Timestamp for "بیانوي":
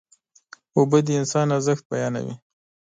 1.91-2.35